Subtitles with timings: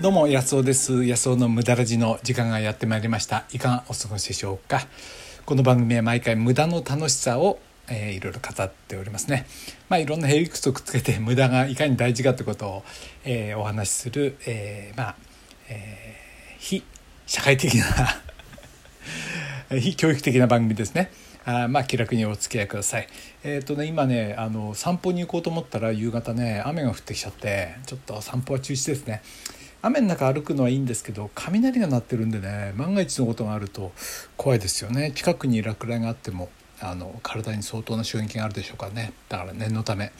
[0.00, 1.04] どうも安尾です。
[1.04, 3.44] 安尾の無駄ラジの時間がやってまいりました。
[3.52, 4.86] いかがお過ごしでしょうか？
[5.44, 9.44] この番組は毎回無駄の楽しさを、えー、いろいろ語っておりますね。
[9.90, 12.84] まあいろんなヘリクスをくっつけて 無駄がいかに大事かってことを、
[13.24, 15.16] えー、お話しする、えー、まあ、
[15.68, 16.82] えー、非
[17.26, 17.84] 社会的な
[19.78, 21.10] 非教育的な番組ですね。
[21.44, 23.08] あまあ気楽にお付き合いください。
[23.44, 29.20] えっ、ー、とね今ねあの散歩に行こうと思ったら夕方ね雨が降ってきちゃってちょっと散歩は中止ですね。
[29.82, 33.92] 雨の中歩くのはいいんですけど雷が鳴ってるんでね万が一のことがあると
[34.36, 35.12] 怖いですよね。
[35.12, 39.12] 近くに落雷があってもあの体に相当な衝撃があるでしょうからね。
[39.28, 40.12] だから念のため、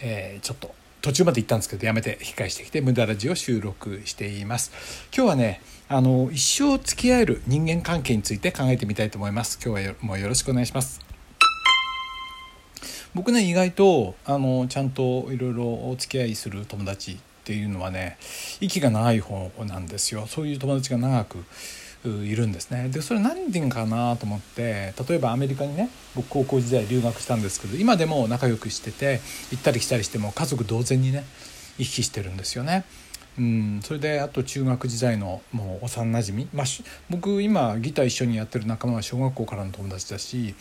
[0.00, 4.72] えー、ちょっと途中まで行ったんですけどやめて引き返してきて無駄ラジを収録しています。
[5.14, 9.58] 今日はねあの一生付き合える人間関係について考えてみたいと思います。
[9.64, 11.00] 今日はもうよろしくお願いします。
[13.14, 18.18] 僕ね意外とあのちゃんといろいろお付き合いする友達っていうのはね
[18.60, 20.26] 息が長い方なんですよ。
[20.26, 21.38] そういう友達が長く
[22.04, 22.90] いるんですね。
[22.90, 31.24] でそれ何人かなと思って例えばアメリカにね僕高校時代留学したんですけど今でも仲良くしてて行ったり来たりしても家族同然にね
[31.78, 32.84] 行き来してるんですよね。
[33.38, 36.66] うん、それであと中学時代のもう幼なじみ、まあ、
[37.08, 40.54] 僕今ギター一緒にやってる仲間は小学校からの友達だし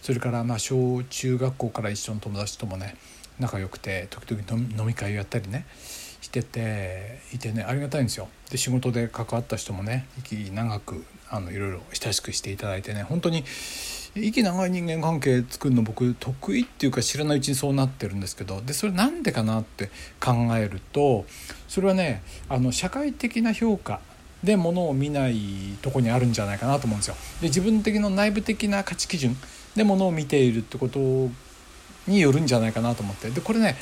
[0.00, 2.96] それからまあ小中学校から一緒の友達ともね
[3.38, 5.66] 仲良くて時々飲み会をやったりね。
[6.32, 8.28] てていてねありがたいんですよ。
[8.50, 13.44] で仕事で関わった人もね息長くあのいろいろ親しくしていただいてね本当に
[14.14, 21.24] 息長い人間関係作るの僕得意っていうか知らないうちにそうなってるんですけどでそれなんでかなって考えると
[21.68, 24.00] それはねあの社会的な評価
[24.42, 25.36] でものを見ない
[25.80, 27.14] とこにあるんじゃないかなと思うんですよ。
[27.40, 29.36] で自分的の内部的な価値基準
[29.76, 31.30] でものを見ているってこと
[32.06, 33.30] によるんじゃないかなと思って。
[33.30, 33.76] でこれね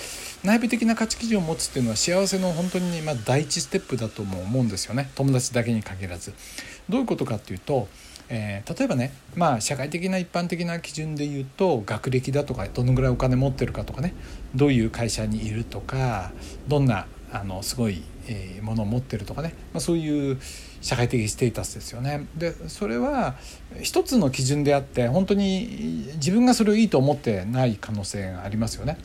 [0.45, 5.11] 内部的な価値基準を持つっていうのは幸せの本当にま第一ステップだとも思うんですよね。
[5.15, 6.33] 友達だけに限らず。
[6.89, 7.89] どういうことかっていうと、
[8.29, 14.15] えー、例えばねまあ社会的な一般的な基準で言うと学歴だとかどのぐらいお金持ってるかとかね。
[14.55, 16.33] どういう会社にいるとか
[16.69, 20.39] どんなあのすごい、え、ものを持ってるとかね、まあ、そういう
[20.81, 22.27] 社会的ステータスですよね。
[22.37, 23.37] でそれは
[23.83, 28.99] 一つの基準であって本当に自分がそれをいいと思ってない可能性がありますよね。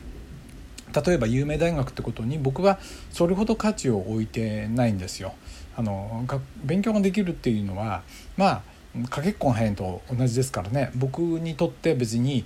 [1.04, 2.78] 例えば有名大学ってことに僕は
[3.10, 5.34] それほど価値を置いてないんですよ。
[5.76, 6.24] あの
[6.64, 8.02] 勉強ができるっていうのは
[8.36, 8.62] まあ
[9.08, 12.44] かけっこが早いと同じですからね僕にとって別に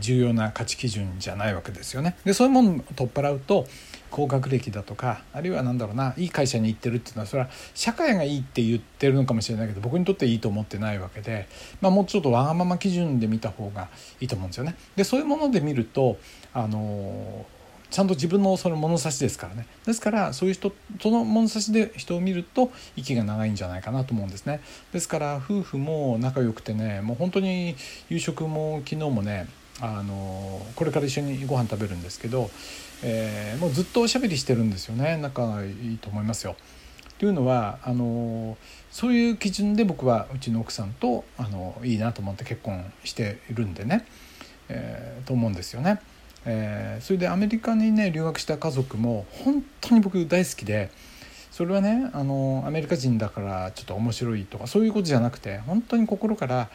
[0.00, 2.16] 重要な価値基準じゃないわけですよね。
[2.24, 3.66] でそういうものを取っ払うと
[4.10, 11.48] 高学歴だとかあるいは何だろうないい会社に行ってるっていうのはそれは社会がいいって言ってるのかもしれないけど僕にとっていいと思ってないわけで、
[11.80, 13.88] まあ、もうちょっとわがまま基準で見た方が
[14.20, 14.76] いいと思うんですよね。
[14.96, 16.18] でそういうもので見ると
[16.54, 17.46] あの
[17.90, 24.60] ちゃんと自分のその物差しですからねですからそういう人その物差しで人を見ると息が長いんじゃないかなと思うんですね
[24.92, 27.76] ですから夫婦も仲良くてねもう本当に
[28.08, 29.48] 夕食も昨日もね
[29.80, 32.50] あのこれから一緒にご飯食べるんですけど、
[33.02, 36.56] えー、もうずっとおしゃべりしてるんですよね仲がいいと思いますよ。
[37.18, 38.56] というのはあの
[38.92, 44.06] そういう基準で僕はうちの奥さんとあのいいなと思って結婚しているんでね、
[44.68, 46.00] えー、と思うんですよね。
[46.50, 50.90] えー、それでアメリカにね留学した家族も本当に僕大好きで
[51.50, 56.70] それはねあのアメリカ人だからちょっと面白いとかそういうことじゃなくて本当に心から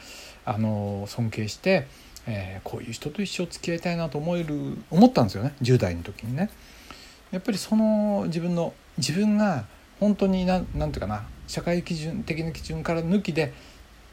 [0.46, 1.88] あの尊敬して、
[2.28, 6.52] えー、こういう人と一生付き合いたいなと思える思ったんですよね10代の時にね。
[7.32, 9.66] やっぱりその自分の自分が
[10.00, 13.54] 本当に何て言うかな社会基準的な基準から抜きで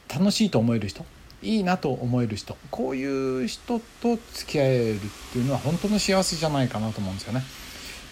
[0.08, 1.04] 楽しいと思える人
[1.42, 4.98] いいなと思える人こういう人と付き合えるっ
[5.32, 7.42] ていうのは本当の幸せじゃないかなと思うんですよね。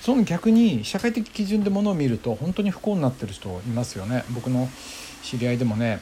[0.00, 4.24] その逆に社会的基準でものを見ると本当に不幸になってる人いますよね。
[4.30, 4.68] 僕の
[5.22, 6.00] 知り合いでもね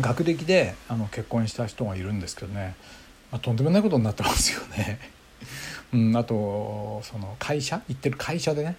[0.00, 2.76] 学歴であの結婚した人がいるんですけどね、
[3.32, 5.00] まあ、とんでもないことになってますよね。
[5.92, 7.82] うん、あとその会社？
[7.88, 8.76] 行ってる会社でね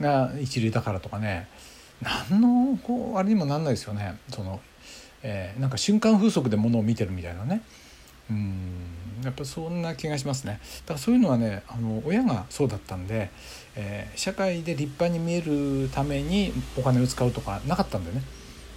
[0.00, 1.48] が一流だからとかね
[2.00, 4.60] 何のこうあれにもなんないですよねその
[5.22, 7.62] えー、なんか瞬間風速でものを見てるみたいなね。
[8.30, 8.64] うん。
[9.24, 10.60] やっぱそんな気がしますね。
[10.86, 13.30] だからそういうのはねあの親がそうだったんで、
[13.76, 18.22] えー、社会で立派に見えるためにお金を使うとかなかったんでね。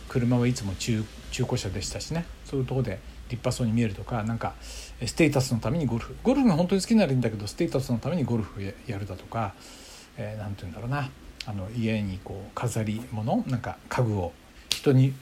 [0.09, 2.25] 車はいつも中中古車でしたしね。
[2.45, 2.99] そういうとこで
[3.29, 4.53] 立派そうに見えるとかなんか
[5.05, 6.15] ステータスのためにゴルフ。
[6.23, 9.53] ゴルフが本当に好きならいいんだけどステータスのためにゴルフやるだとか
[10.17, 11.09] 何、えー、て言うんだろうな。
[11.45, 14.31] あの家にこう飾り物なんか家具を
[14.69, 15.13] 人に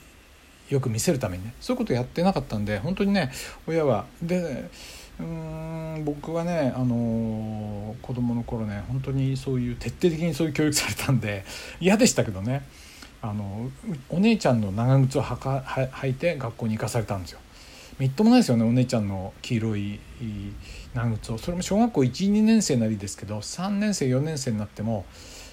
[0.71, 1.53] よく見せるためにね。
[1.59, 3.31] そういうことやってなかったんで本当にね
[3.67, 4.05] 親は。
[4.21, 4.69] で
[5.19, 6.95] うん僕はねあの
[7.91, 11.43] の子供の頃ね本当にそういう徹底的にそういう教育されたんで
[11.79, 12.65] 嫌でしたけどね。
[13.23, 13.69] あの
[14.09, 17.39] お姉ちゃんの長靴をはかは履いて学校に行かされたんですよ。
[17.99, 19.99] みっともないですよねお姉ちゃんの黄色い
[20.95, 21.37] 長靴を。
[21.37, 25.05] それも小学校12年生なりですけど3年生4年生になっても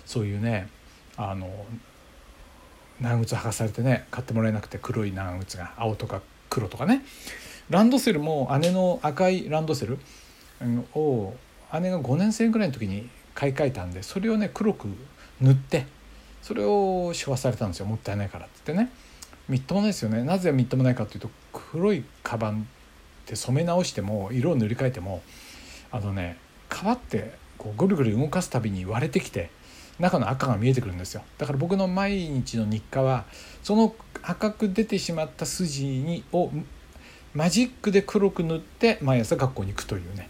[0.07, 0.69] そういうね
[1.19, 1.51] あの
[3.01, 7.05] 長靴履かされてね買ってもらえなくて黒い長靴が青とか黒とかね。
[7.71, 9.99] ランドセルも姉の赤いランドセル
[10.95, 11.35] を
[11.75, 14.89] 姉が5年生ぐらいの時に買い替えたんでそれをね黒く
[15.41, 15.87] 塗って
[16.41, 17.87] それを処罰されたんですよ。
[17.87, 18.91] もったいないからって言ってね。
[19.49, 20.23] みっともないですよね。
[20.25, 22.65] なぜみっともないかというと黒いカバンっ
[23.27, 25.23] て染め直しても色を塗り替えても
[25.91, 26.39] あのね
[26.71, 29.51] 皮ってこうぐるぐる動かすたびに割れてきて
[29.99, 31.23] 中の赤が見えてくるんですよ。
[31.39, 33.25] だから僕の毎日の日課は
[33.63, 36.51] その赤く出てしまった筋にを
[37.35, 40.29] マジックで黒く塗って毎朝学校に行くというね。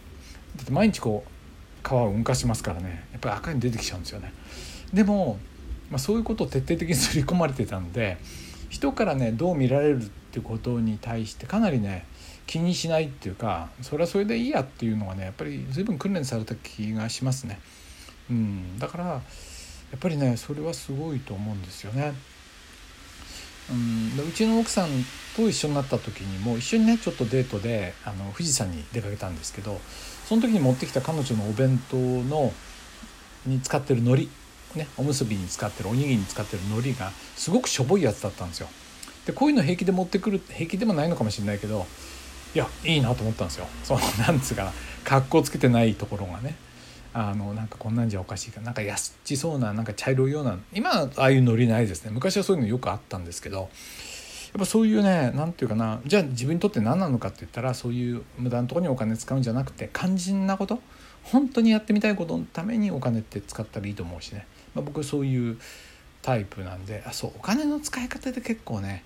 [0.55, 3.05] だって毎日こう皮を動かしますからね。
[3.11, 4.33] やっぱり赤に出てきちゃうんですよね。
[4.93, 5.39] でも、
[5.89, 8.17] まあ、そういうことを徹底的に刷り込まれてたんで
[8.69, 12.05] 人からねどう見られるっていうことに対してかなりね
[12.47, 17.59] 気にしないっていうかそれはそれでいいやっていうのがねやっぱり随分訓練された気がしますね。
[18.29, 19.21] うん、だから
[19.91, 22.13] やっぱりねそれはすごいと思うんですよね。
[23.71, 24.89] うん、うちの奥さん
[25.35, 29.79] と一緒になった時にも一緒にねちょっとデートであの富士山に出かけたんですけど
[30.27, 32.51] その時に持ってきた彼女のお弁当の
[33.45, 34.27] に使ってる海苔
[34.75, 38.67] ね、おむすびに使ってるおにぎりに使ってる海苔がすごくしょぼいやつだったんですよ。
[39.25, 41.85] でこういうの平気で持ってくる平気でもないのかもしれないけど
[42.55, 43.67] いやいいなと思ったんですよ。
[43.83, 44.71] そのなんつうか
[45.03, 46.55] 格好つけてないところがね
[47.21, 52.11] あのなんかこんなんじゃおかしいかなんか安っちそうななんか茶色いような今ああいう海苔ないですね。
[52.13, 53.69] 昔はそういうのよくあったんですけどやっ
[54.59, 60.79] ぱそういうね何て言うかなじゃあ自分にとって何なのかって言ったらそういう無駄なとこにお金使うんじゃなくて肝心なこと
[61.23, 64.47] 本当にやってみたいことのためにお金って使ったらいいと思うしね。
[64.73, 65.57] まあ、僕そういう
[66.21, 69.03] タイプなんであそうお金の使い方で結構ね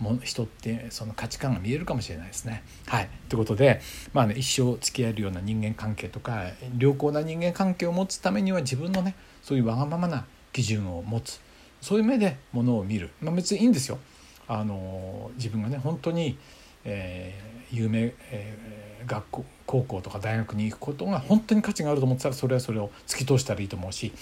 [0.00, 2.62] も人ってその価値観が見えるかもしれないですね。
[2.86, 3.80] はいということで、
[4.12, 6.44] まあね、一生付き合えるような人間関係とか
[6.78, 11.40] 良好な人間関係を持つためには自分のねそういうわがままな基準を持つ
[11.80, 13.98] そういう目でものを見る、まあ、別にいいんですよ。
[14.48, 16.38] あの自分がね本当に、
[16.84, 24.12] えー、有名、えー、学校高校とか大学に行くことが本当に価値があると思ってたらそれはそれを突き通したらいいと思うし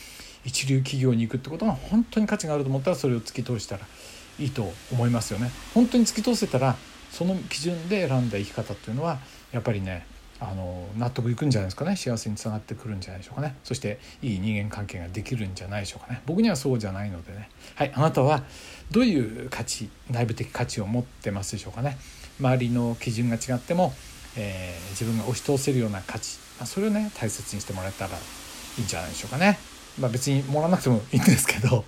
[0.45, 3.87] 一流企業に行くってことが本当に価値があると思ったらそれを突き通したら
[4.39, 5.51] いいと思いますよね。
[5.75, 6.77] 本当に突き通せたら
[7.11, 9.19] その基準で選んだ生き方っていうのは
[9.53, 10.07] やっぱりね
[10.41, 11.97] あの納得いくんじゃないですかね。
[11.97, 13.57] 幸せにつながってくるんじゃないでしょうかね。
[13.63, 16.23] そしていい人間関係ができるんじゃないでしょうかね。
[16.27, 17.49] 僕にはそうじゃないのでね。
[17.77, 18.43] はいあなたは
[18.91, 21.97] どういう価値内部的価値を持ってますでしょうかね。
[22.41, 23.95] 周りの基準が違っても、
[24.37, 29.59] えー、自分が押し通せるような価値、まあ、それをね大切にしてもらえたらいいんじゃないでしょうかね。
[30.01, 31.85] まあ、別にもらわなくてもいいんですけど、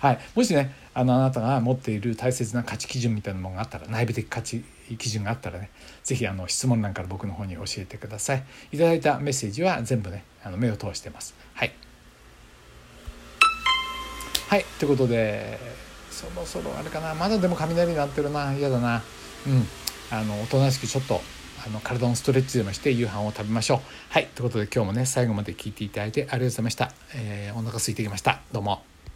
[0.00, 4.64] はい、もしねあのあなたが持っている大切な価値基準みたいなものがあったら内部的価値
[4.98, 5.70] 基準があったらね
[6.02, 8.42] 是非質問欄から僕の方に教えてください。
[8.72, 11.36] いただいたメッセージは全部ねあの目を通してます。
[11.54, 11.72] はい。
[14.48, 14.64] はい。
[14.80, 15.60] ということで
[16.10, 17.14] そろそろあれかな。
[17.14, 18.52] まだでも雷鳴ってるな。
[18.54, 19.00] 嫌だな。
[19.46, 19.68] うん。
[20.10, 21.20] あのおとなしくちょっと
[21.64, 23.78] あの体のストレッチでもして夕飯を食べましょう。
[24.08, 24.26] はい。
[24.34, 26.90] ということで今日もね最後まで聞いていただいてありがとうございました。
[27.14, 28.40] えー、お腹空いてきました。
[28.50, 28.97] どうも。